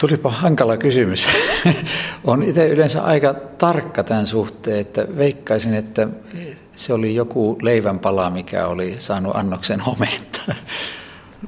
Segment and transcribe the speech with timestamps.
[0.00, 1.28] Tulipa hankala kysymys.
[2.24, 6.08] on itse yleensä aika tarkka tämän suhteen, että veikkaisin, että
[6.72, 10.40] se oli joku leivänpala, mikä oli saanut annoksen hometta.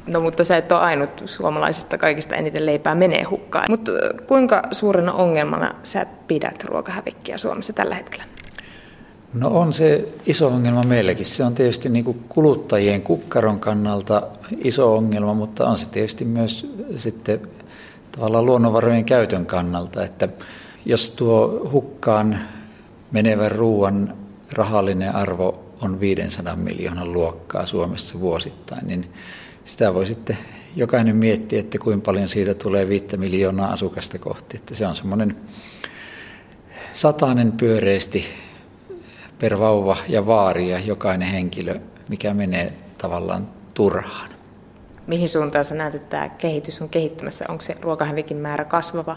[0.06, 3.66] No mutta sä et ole ainut suomalaisista kaikista eniten leipää menee hukkaan.
[3.68, 3.92] Mutta
[4.26, 8.24] kuinka suurena ongelmana sä pidät ruokahävikkiä Suomessa tällä hetkellä?
[9.34, 11.26] No on se iso ongelma meillekin.
[11.26, 14.22] Se on tietysti niin kuin kuluttajien kukkaron kannalta
[14.64, 17.40] iso ongelma, mutta on se tietysti myös sitten
[18.12, 20.28] tavallaan luonnonvarojen käytön kannalta, että
[20.84, 22.38] jos tuo hukkaan
[23.10, 24.16] menevän ruoan
[24.52, 29.12] rahallinen arvo on 500 miljoonan luokkaa Suomessa vuosittain, niin
[29.64, 30.38] sitä voi sitten
[30.76, 34.56] jokainen miettiä, että kuinka paljon siitä tulee 5 miljoonaa asukasta kohti.
[34.56, 35.36] Että se on semmoinen
[36.94, 38.24] satainen pyöreästi
[39.38, 44.31] per vauva ja vaari ja jokainen henkilö, mikä menee tavallaan turhaan.
[45.06, 47.44] Mihin suuntaan sä näet, että tämä kehitys on kehittymässä?
[47.48, 49.16] Onko se ruokahävikin määrä kasvava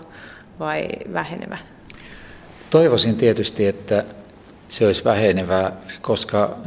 [0.60, 1.58] vai vähenevä?
[2.70, 4.04] Toivoisin tietysti, että
[4.70, 6.58] se olisi vähenevää, koska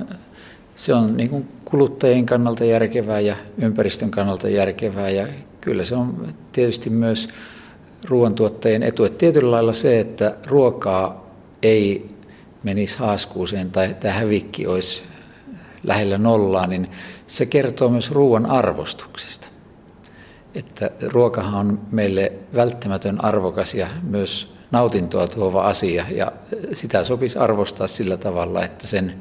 [0.76, 5.26] se on niin kuin kuluttajien kannalta järkevää ja ympäristön kannalta järkevää ja
[5.60, 7.28] kyllä se on tietysti myös
[8.04, 9.04] ruoantuottajien etu.
[9.04, 11.26] Että tietyllä lailla se, että ruokaa
[11.62, 12.08] ei
[12.62, 15.02] menisi haaskuuseen tai tämä hävikki olisi
[15.82, 16.90] lähellä nollaa, niin
[17.26, 19.48] se kertoo myös ruoan arvostuksesta.
[20.54, 26.32] Että ruokahan on meille välttämätön arvokas ja myös nautintoa tuova asia ja
[26.72, 29.14] sitä sopisi arvostaa sillä tavalla, että sen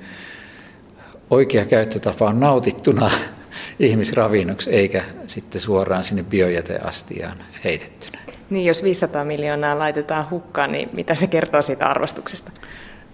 [1.29, 3.11] oikea käyttötapa on nautittuna
[3.79, 8.19] ihmisravinnoksi eikä sitten suoraan sinne biojäteastiaan heitettynä.
[8.49, 12.51] Niin, jos 500 miljoonaa laitetaan hukkaan, niin mitä se kertoo siitä arvostuksesta?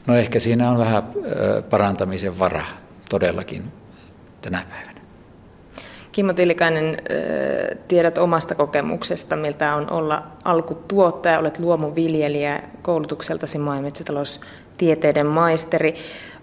[0.08, 1.04] No ehkä siinä on vähän
[1.70, 2.83] parantamisen varaa
[3.14, 3.64] todellakin
[4.42, 5.02] tänä päivänä.
[6.12, 6.98] Kimmo Tilikainen,
[7.88, 15.96] tiedät omasta kokemuksesta, miltä on olla alkutuottaja, olet luomuviljelijä, koulutukseltasi maa- ja metsätaloustieteiden maisteri.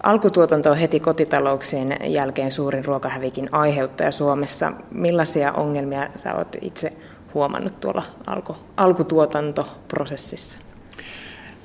[0.03, 4.71] Alkutuotanto on heti kotitalouksien jälkeen suurin ruokahävikin aiheuttaja Suomessa.
[4.91, 6.93] Millaisia ongelmia sä olet itse
[7.33, 10.57] huomannut tuolla alku, alkutuotantoprosessissa?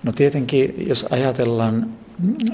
[0.07, 1.91] No tietenkin, jos ajatellaan,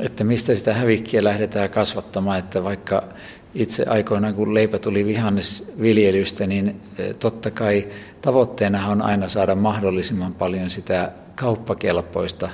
[0.01, 3.09] että mistä sitä hävikkiä lähdetään kasvattamaan, että vaikka
[3.55, 7.89] itse aikoinaan, kun leipä tuli vihannesviljelystä, niin eh, totta kai
[8.21, 12.49] tavoitteena on aina saada mahdollisimman paljon sitä kauppakelpoista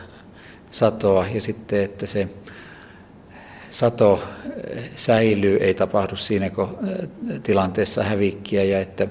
[0.71, 1.27] satoa.
[1.35, 2.29] Ja sitten, että se
[3.71, 4.23] sato
[4.67, 6.53] eh, säilyy, ei tapahdu siinä eh,
[7.43, 9.09] tilanteessa hävikkiä ja että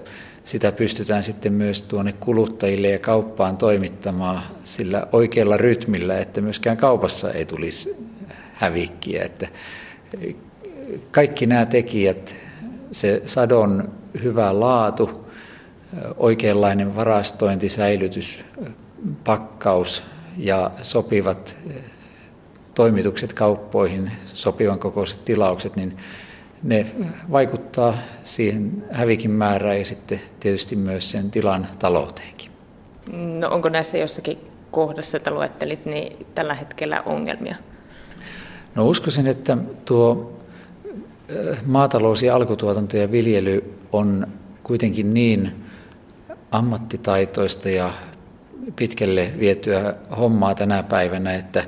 [0.47, 7.31] sitä pystytään sitten myös tuonne kuluttajille ja kauppaan toimittamaan sillä oikealla rytmillä, että myöskään kaupassa
[7.31, 7.95] ei tulisi
[8.53, 9.23] hävikkiä.
[9.23, 9.47] Että
[11.11, 12.35] kaikki nämä tekijät,
[12.91, 13.91] se sadon
[14.23, 15.31] hyvä laatu,
[16.17, 18.39] oikeanlainen varastointi, säilytys,
[19.23, 20.03] pakkaus
[20.37, 21.57] ja sopivat
[22.75, 25.97] toimitukset kauppoihin, sopivan kokoiset tilaukset, niin
[26.63, 26.85] ne
[27.31, 32.51] vaikuttaa siihen hävikin määrään ja sitten tietysti myös sen tilan talouteenkin.
[33.11, 34.37] No onko näissä jossakin
[34.71, 37.55] kohdassa, että luettelit, niin tällä hetkellä ongelmia?
[38.75, 40.33] No uskoisin, että tuo
[41.65, 44.27] maatalous ja alkutuotanto ja viljely on
[44.63, 45.65] kuitenkin niin
[46.51, 47.91] ammattitaitoista ja
[48.75, 51.63] pitkälle vietyä hommaa tänä päivänä, että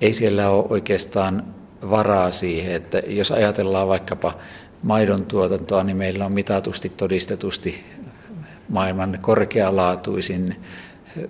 [0.00, 4.34] ei siellä ole oikeastaan varaa siihen, että jos ajatellaan vaikkapa
[4.82, 7.84] maidon tuotantoa, niin meillä on mitatusti todistetusti
[8.68, 10.56] maailman korkealaatuisin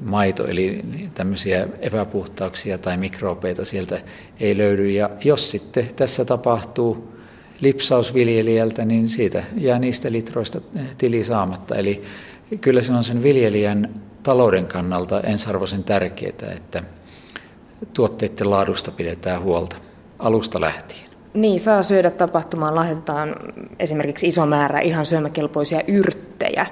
[0.01, 4.01] maito, eli tämmöisiä epäpuhtauksia tai mikrobeita sieltä
[4.41, 4.91] ei löydy.
[4.91, 7.13] Ja jos sitten tässä tapahtuu
[7.61, 10.61] lipsaus viljelijältä, niin siitä jää niistä litroista
[10.99, 11.77] tili saamatta.
[11.77, 12.03] Eli
[12.61, 16.83] kyllä se on sen viljelijän talouden kannalta ensarvoisen tärkeää, että
[17.95, 19.77] tuotteiden laadusta pidetään huolta
[20.19, 21.09] alusta lähtien.
[21.35, 23.37] Niin, saa syödä tapahtumaan, lahjoitetaan
[23.79, 26.67] esimerkiksi iso määrä ihan syömäkelpoisia yrttejä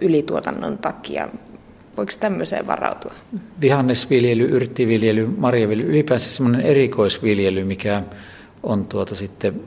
[0.00, 1.28] ylituotannon takia.
[1.96, 3.12] Voiko tämmöiseen varautua?
[3.60, 8.02] Vihannesviljely, yrttiviljely, marjaviljely, ylipäänsä semmoinen erikoisviljely, mikä
[8.62, 9.60] on tuota sitten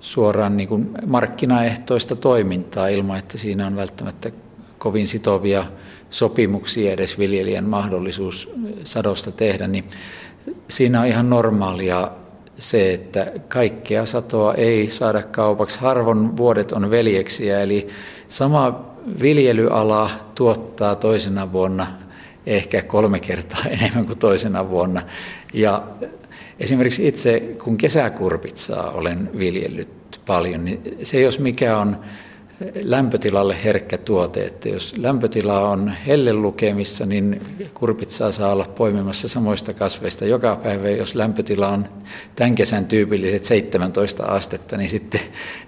[0.00, 4.30] suoraan niin kuin markkinaehtoista toimintaa ilman, että siinä on välttämättä
[4.78, 5.64] kovin sitovia
[6.10, 8.50] sopimuksia edes viljelijän mahdollisuus
[8.84, 9.84] sadosta tehdä, niin
[10.68, 12.10] siinä on ihan normaalia
[12.58, 15.80] se, että kaikkea satoa ei saada kaupaksi.
[15.80, 17.88] Harvon vuodet on veljeksiä, eli
[18.28, 18.86] sama
[19.22, 21.86] viljelyala tuottaa toisena vuonna
[22.46, 25.02] ehkä kolme kertaa enemmän kuin toisena vuonna.
[25.52, 25.86] Ja
[26.60, 31.96] esimerkiksi itse, kun kesäkurpitsaa olen viljellyt paljon, niin se jos mikä on
[32.82, 37.40] lämpötilalle herkkä tuote, että jos lämpötila on hellelukemissa, niin
[37.74, 40.90] kurpitsaa saa olla poimimassa samoista kasveista joka päivä.
[40.90, 41.88] Jos lämpötila on
[42.36, 45.20] tämän kesän tyypilliset 17 astetta, niin sitten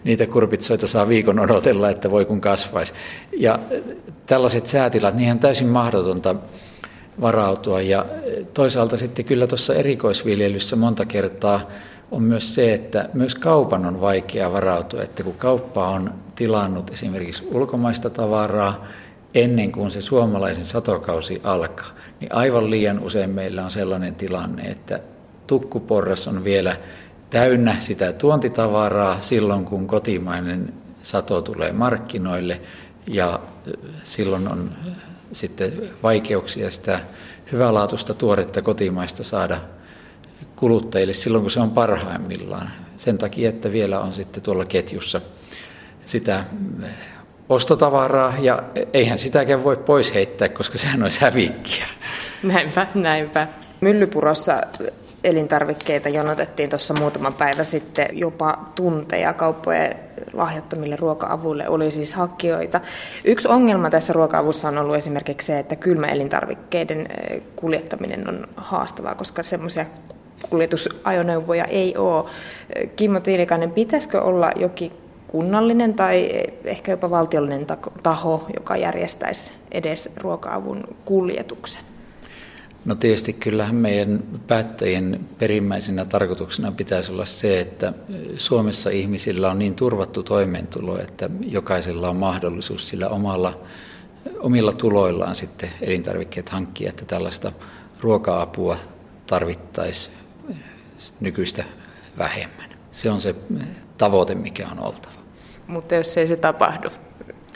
[0.05, 2.93] niitä kurpitsoita saa viikon odotella, että voi kun kasvaisi.
[3.39, 3.59] Ja
[4.27, 6.35] tällaiset säätilat, niihin on täysin mahdotonta
[7.21, 7.81] varautua.
[7.81, 8.07] Ja
[8.55, 11.71] toisaalta sitten kyllä tuossa erikoisviljelyssä monta kertaa
[12.11, 17.49] on myös se, että myös kaupan on vaikea varautua, että kun kauppa on tilannut esimerkiksi
[17.53, 18.87] ulkomaista tavaraa
[19.35, 21.91] ennen kuin se suomalaisen satokausi alkaa,
[22.21, 25.01] niin aivan liian usein meillä on sellainen tilanne, että
[25.47, 26.77] tukkuporras on vielä
[27.31, 32.61] täynnä sitä tuontitavaraa silloin, kun kotimainen sato tulee markkinoille
[33.07, 33.41] ja
[34.05, 34.71] silloin on
[35.33, 35.73] sitten
[36.03, 37.01] vaikeuksia sitä
[37.53, 39.61] hyvälaatuista tuoretta kotimaista saada
[40.57, 42.71] kuluttajille silloin, kun se on parhaimmillaan.
[42.97, 45.21] Sen takia, että vielä on sitten tuolla ketjussa
[46.05, 46.45] sitä
[47.49, 48.63] ostotavaraa, ja
[48.93, 51.87] eihän sitäkään voi pois heittää, koska sehän olisi hävikkiä.
[52.43, 53.49] Näinpä, näinpä.
[53.81, 54.61] Myllypurossa
[55.25, 59.97] elintarvikkeita jonotettiin tuossa muutama päivä sitten jopa tunteja kauppojen
[60.33, 62.81] lahjoittamille ruoka-avuille oli siis hakijoita.
[63.25, 69.43] Yksi ongelma tässä ruoka-avussa on ollut esimerkiksi se, että kylmäelintarvikkeiden eh, kuljettaminen on haastavaa, koska
[69.43, 69.87] semmoisia
[70.51, 72.25] kuljetusajoneuvoja ei ole.
[72.97, 74.93] Kimmo Tiilikainen, pitäisikö olla jokin
[75.29, 76.29] kunnallinen tai
[76.65, 77.67] ehkä jopa valtiollinen
[78.03, 81.83] taho, joka järjestäisi edes ruoka-avun kuljetuksen?
[82.85, 87.93] No tietysti kyllähän meidän päättäjien perimmäisenä tarkoituksena pitäisi olla se, että
[88.37, 93.61] Suomessa ihmisillä on niin turvattu toimeentulo, että jokaisella on mahdollisuus sillä omalla,
[94.41, 97.53] omilla tuloillaan sitten elintarvikkeet hankkia, että tällaista
[98.01, 98.77] ruoka-apua
[99.27, 100.18] tarvittaisiin
[101.21, 101.65] nykyistä
[102.19, 102.71] vähemmän.
[102.93, 103.35] Se on se
[103.99, 105.15] tavoite, mikä on oltava.
[105.67, 106.89] Mutta jos ei se tapahdu,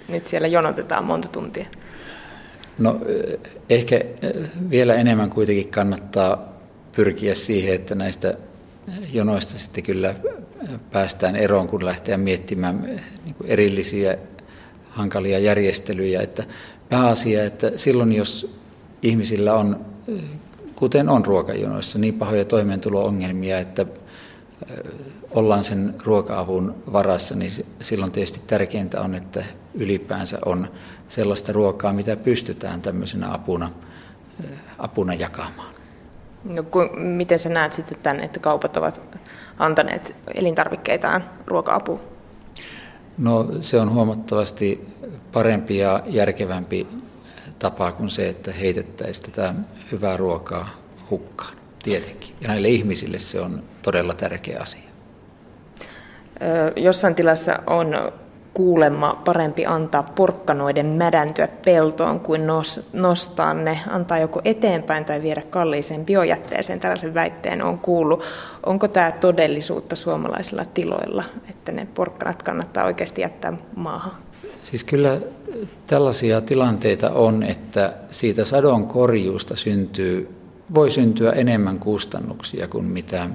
[0.09, 1.67] nyt siellä jonotetaan monta tuntia.
[2.79, 3.01] No
[3.71, 4.01] ehkä
[4.71, 6.53] vielä enemmän kuitenkin kannattaa
[6.93, 8.35] pyrkiä siihen, että näistä
[9.13, 10.15] jonoista sitten kyllä
[10.93, 12.83] päästään eroon, kun lähtee miettimään
[13.25, 14.19] niin erillisiä
[14.91, 16.23] hankalia järjestelyjä.
[16.23, 16.45] Että
[16.89, 18.55] pääasia, että silloin jos
[19.03, 19.85] ihmisillä on
[20.77, 23.87] kuten on ruokajonoissa, niin pahoja toimeentulo-ongelmia, että
[25.31, 30.69] ollaan sen ruoka-avun varassa, niin silloin tietysti tärkeintä on, että ylipäänsä on
[31.09, 33.71] sellaista ruokaa, mitä pystytään tämmöisenä apuna,
[34.79, 35.73] apuna jakamaan.
[36.45, 39.01] No, kun, miten sä näet sitten tämän, että kaupat ovat
[39.59, 42.01] antaneet elintarvikkeitaan ruoka-apuun?
[43.19, 44.87] No se on huomattavasti
[45.33, 46.87] parempi ja järkevämpi
[47.63, 49.55] tapa kuin se, että heitettäisiin tätä
[49.93, 50.69] hyvää ruokaa
[51.11, 52.35] hukkaan, tietenkin.
[52.41, 54.91] Ja näille ihmisille se on todella tärkeä asia.
[56.77, 58.13] Jossain tilassa on
[58.55, 62.43] kuulemma parempi antaa porkkanoiden mädäntyä peltoon kuin
[62.93, 66.81] nostaa ne, antaa joko eteenpäin tai viedä kalliiseen biojätteeseen.
[66.81, 68.25] Tällaisen väitteen on kuullut.
[68.67, 74.32] Onko tämä todellisuutta suomalaisilla tiloilla, että ne porkkanat kannattaa oikeasti jättää maahan?
[74.63, 75.21] Siis kyllä
[75.87, 80.29] tällaisia tilanteita on, että siitä sadon korjuusta syntyy,
[80.75, 83.31] voi syntyä enemmän kustannuksia kuin mitä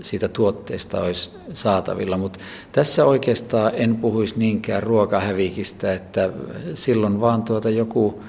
[0.00, 2.18] siitä tuotteesta olisi saatavilla.
[2.18, 2.38] Mutta
[2.72, 6.32] tässä oikeastaan en puhuisi niinkään ruokahävikistä, että
[6.74, 8.22] silloin vaan tuota joku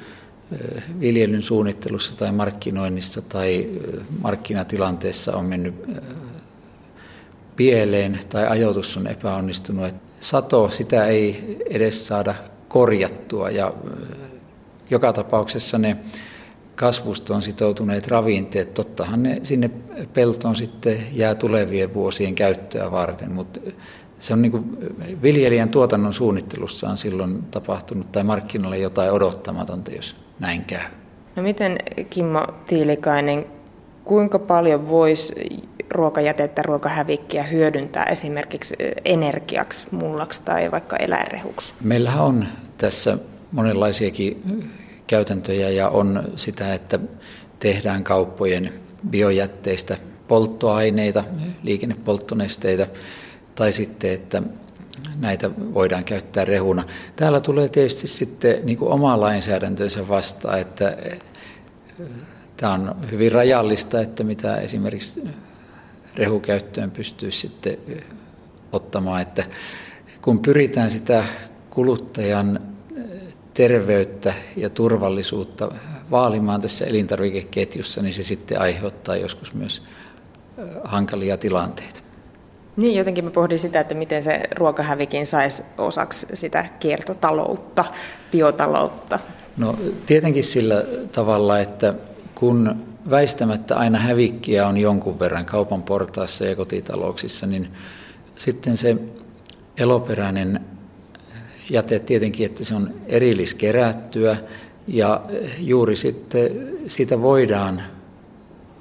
[1.00, 3.69] viljelyn suunnittelussa tai markkinoinnissa tai
[4.22, 5.76] markkinatilanteessa on mennyt
[7.56, 9.95] pieleen tai ajoitus on epäonnistunut.
[10.23, 12.35] Sato, sitä ei edes saada
[12.68, 13.73] korjattua ja
[14.89, 15.97] joka tapauksessa ne
[16.75, 19.69] kasvustoon sitoutuneet ravinteet, tottahan ne sinne
[20.13, 23.59] peltoon sitten jää tulevien vuosien käyttöä varten, mutta
[24.19, 24.77] se on niin
[25.21, 30.85] viljelijän tuotannon suunnittelussa on silloin tapahtunut tai markkinoille jotain odottamatonta, jos näin käy.
[31.35, 31.77] No miten
[32.09, 33.45] Kimmo Tiilikainen,
[34.04, 35.33] kuinka paljon voisi
[35.90, 41.74] ruokajätettä, ruokahävikkiä hyödyntää esimerkiksi energiaksi, mullaksi tai vaikka eläinrehuksi?
[41.81, 42.45] Meillähän on
[42.78, 43.18] tässä
[43.52, 44.64] monenlaisiakin
[45.07, 47.00] käytäntöjä ja on sitä, että
[47.60, 48.74] tehdään kauppojen
[49.10, 51.24] biojätteistä polttoaineita,
[51.64, 52.88] liikennepolttonesteitä
[53.56, 54.44] tai sitten, että
[55.19, 56.83] näitä voidaan käyttää rehuna.
[57.16, 60.98] Täällä tulee tietysti sitten niin kuin oma lainsäädäntönsä vastaan, että
[62.57, 65.24] tämä on hyvin rajallista, että mitä esimerkiksi
[66.16, 67.78] rehukäyttöön pystyy sitten
[68.72, 69.44] ottamaan, että
[70.22, 71.24] kun pyritään sitä
[71.69, 72.60] kuluttajan
[73.54, 75.72] terveyttä ja turvallisuutta
[76.12, 79.81] vaalimaan tässä elintarvikeketjussa, niin se sitten aiheuttaa joskus myös
[80.83, 82.00] hankalia tilanteita.
[82.78, 87.86] Niin, jotenkin mä pohdin sitä, että miten se ruokahävikin saisi osaksi sitä kiertotaloutta,
[88.31, 89.19] biotaloutta.
[89.57, 91.94] No tietenkin sillä tavalla, että
[92.35, 97.68] kun väistämättä aina hävikkiä on jonkun verran kaupan portaassa ja kotitalouksissa, niin
[98.35, 98.97] sitten se
[99.78, 100.59] eloperäinen
[101.69, 104.37] jäte tietenkin, että se on erilliskerättyä
[104.87, 105.21] ja
[105.59, 106.52] juuri sitten
[106.87, 107.83] siitä voidaan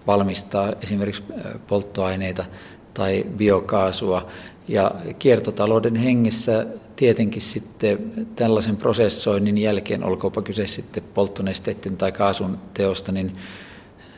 [0.07, 1.23] valmistaa esimerkiksi
[1.67, 2.45] polttoaineita
[2.95, 4.27] tai biokaasua.
[4.69, 6.67] Ja kiertotalouden hengessä
[7.03, 13.37] tietenkin sitten tällaisen prosessoinnin jälkeen, olkoonpa kyse sitten polttonesteiden tai kaasun teosta, niin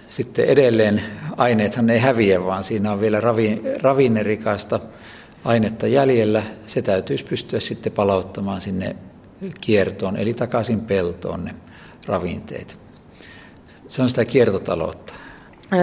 [0.09, 1.03] sitten edelleen
[1.37, 4.81] aineethan ei häviä, vaan siinä on vielä ravi, ravinnerikasta
[5.45, 6.43] ainetta jäljellä.
[6.67, 8.97] Se täytyisi pystyä sitten palauttamaan sinne
[9.61, 11.55] kiertoon, eli takaisin peltoon ne
[12.07, 12.79] ravinteet.
[13.89, 15.15] Se on sitä kiertotaloutta.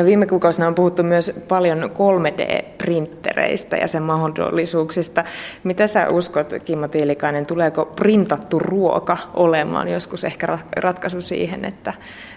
[0.06, 5.24] Viime kuukausina on puhuttu myös paljon 3D-printtereistä ja sen mahdollisuuksista.
[5.64, 11.94] Mitä sä uskot, Kimmo Tiilikainen, tuleeko printattu ruoka olemaan joskus ehkä ratkaisu siihen, että,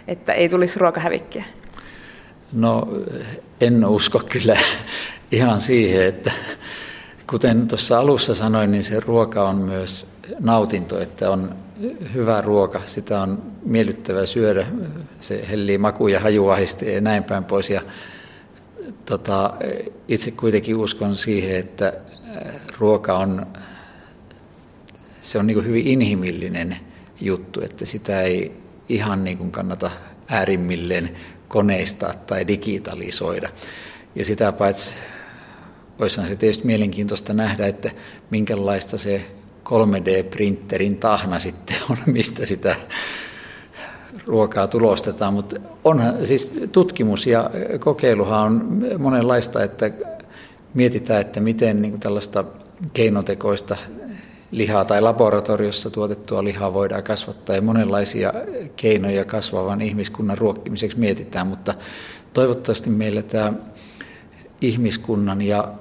[0.09, 1.45] että ei tulisi ruokahävikkiä?
[2.53, 2.89] No
[3.61, 4.57] en usko kyllä
[5.33, 6.33] ihan siihen, että
[7.31, 10.07] kuten tuossa alussa sanoin, niin se ruoka on myös
[10.40, 11.54] nautinto, että on
[12.14, 14.66] hyvä ruoka, sitä on miellyttävää syödä,
[15.21, 17.71] se hellii maku- ja hajuahista ja näin päin pois.
[17.71, 17.83] Ja,
[19.07, 19.54] tota,
[20.09, 21.93] itse kuitenkin uskon siihen, että
[22.47, 23.47] äh, ruoka on,
[25.23, 26.76] se on niin hyvin inhimillinen
[27.21, 28.52] juttu, että sitä ei
[28.88, 29.90] ihan niin kuin kannata
[30.28, 31.16] äärimmilleen
[31.49, 33.49] koneistaa tai digitalisoida.
[34.14, 34.90] Ja sitä paitsi
[35.99, 37.90] olisihan se tietysti mielenkiintoista nähdä, että
[38.31, 39.26] minkälaista se
[39.64, 42.76] 3D-printerin tahna sitten on, mistä sitä
[44.26, 49.90] ruokaa tulostetaan, mutta onhan siis tutkimus ja kokeiluhan on monenlaista, että
[50.75, 52.44] mietitään, että miten niin tällaista
[52.92, 53.76] keinotekoista
[54.50, 57.56] lihaa tai laboratoriossa tuotettua lihaa voidaan kasvattaa.
[57.56, 58.33] Ja monenlaisia
[58.76, 61.75] keinoja kasvavan ihmiskunnan ruokkimiseksi mietitään, mutta
[62.33, 63.52] toivottavasti meillä tämä
[64.61, 65.73] ihmiskunnan ja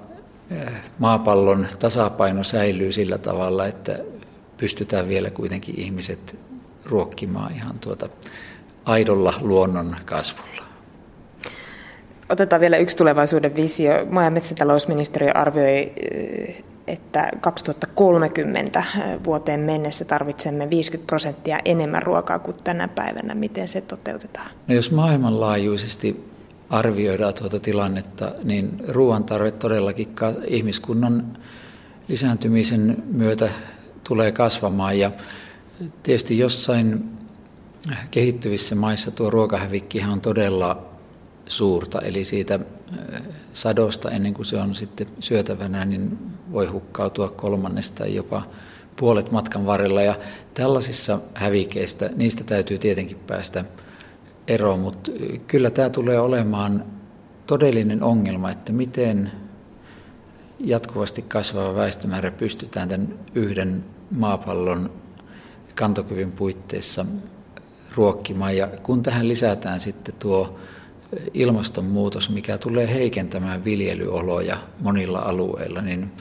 [1.00, 4.00] maapallon tasapaino säilyy sillä tavalla, että
[4.58, 6.40] pystytään vielä kuitenkin ihmiset
[6.86, 8.10] ruokkimaan ihan tuota
[8.86, 10.64] aidolla luonnon kasvulla.
[12.30, 13.92] Otetaan vielä yksi tulevaisuuden visio.
[14.10, 15.94] Maa- ja metsätalousministeriö arvioi,
[16.88, 18.84] että 2030
[19.26, 23.36] vuoteen mennessä tarvitsemme 50 prosenttia enemmän ruokaa kuin tänä päivänä.
[23.36, 24.50] Miten se toteutetaan?
[24.68, 26.33] No jos maailmanlaajuisesti
[26.74, 30.16] arvioidaan tuota tilannetta, niin ruoantarve todellakin
[30.48, 31.38] ihmiskunnan
[32.08, 33.50] lisääntymisen myötä
[34.08, 35.12] tulee kasvamaan ja
[36.04, 37.04] tietysti jossain
[38.12, 40.86] kehittyvissä maissa tuo ruokahävikki on todella
[41.46, 43.22] suurta, eli siitä äh,
[43.54, 46.18] sadosta ennen kuin se on sitten syötävänä, niin
[46.52, 48.44] voi hukkautua kolmannesta jopa
[48.96, 50.02] puolet matkan varrella.
[50.02, 50.16] Ja
[50.54, 53.66] tällaisissa hävikeistä, niistä täytyy tietenkin päästä
[54.48, 55.12] ero, mutta
[55.48, 56.86] kyllä tämä tulee olemaan
[57.48, 59.32] todellinen ongelma, että miten
[60.60, 64.92] jatkuvasti kasvava väestömäärä pystytään tämän yhden maapallon
[65.76, 67.06] kantokyvyn puitteissa
[67.96, 68.58] ruokkimaan.
[68.58, 70.60] Ja kun tähän lisätään sitten tuo
[71.34, 76.12] ilmastonmuutos, mikä tulee heikentämään viljelyoloja monilla alueilla, niin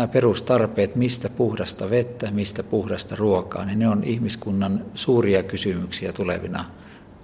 [0.00, 6.64] nämä perustarpeet, mistä puhdasta vettä, mistä puhdasta ruokaa, niin ne on ihmiskunnan suuria kysymyksiä tulevina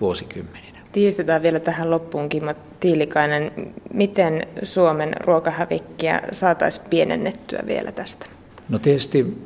[0.00, 0.78] vuosikymmeninä.
[0.92, 3.52] Tiivistetään vielä tähän loppuun, Kimmo Tiilikainen.
[3.92, 8.26] Miten Suomen ruokahävikkiä saataisiin pienennettyä vielä tästä?
[8.68, 9.36] No tietysti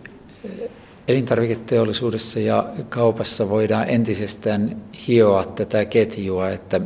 [0.45, 0.71] eh,
[1.09, 4.77] elintarviketeollisuudessa ja kaupassa voidaan entisestään
[5.09, 6.81] hioa tätä ketjua, että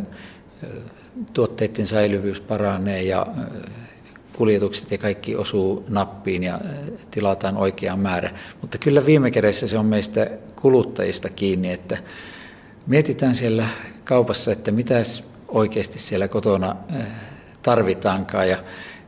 [0.63, 0.69] eh,
[1.33, 3.84] tuotteiden säilyvyys paranee ja eh,
[4.37, 6.61] kuljetukset ja kaikki osuu nappiin ja
[7.11, 8.31] tilataan oikea määrä.
[8.61, 11.99] Mutta kyllä viime kädessä se on meistä kuluttajista kiinni, että
[12.87, 13.65] mietitään siellä
[14.05, 16.77] kaupassa, että mitäs oikeasti siellä kotona
[17.63, 18.57] tarvitaankaan ja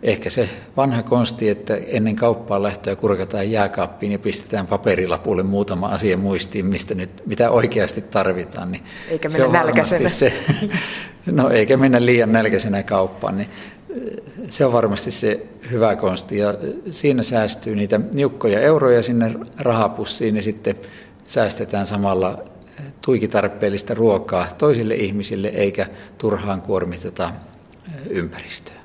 [0.03, 6.17] ehkä se vanha konsti, että ennen kauppaa lähtöä kurkataan jääkaappiin ja pistetään paperilapulle muutama asia
[6.17, 8.73] muistiin, mistä nyt, mitä oikeasti tarvitaan.
[8.73, 10.09] Niin eikä mennä se on nälkäisenä.
[10.09, 10.33] Se,
[11.27, 13.37] no eikä mennä liian nälkäisenä kauppaan.
[13.37, 13.49] Niin
[14.51, 16.55] se on varmasti se hyvä konsti ja
[16.91, 20.77] siinä säästyy niitä niukkoja euroja sinne rahapussiin ja sitten
[21.27, 22.45] säästetään samalla
[23.01, 25.87] tuikitarpeellista ruokaa toisille ihmisille eikä
[26.19, 27.31] turhaan kuormiteta
[28.11, 28.77] ympäristöä.